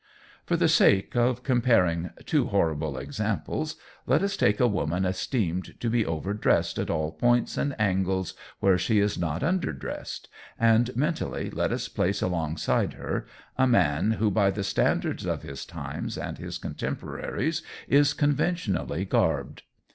[0.47, 3.75] For the sake of comparing two horrible examples,
[4.07, 8.33] let us take a woman esteemed to be over dressed at all points and angles
[8.61, 10.27] where she is not under dressed,
[10.59, 13.27] and, mentally, let us place alongside her
[13.59, 19.61] a man who by the standards of his times and his contemporaries is conventionally garbed.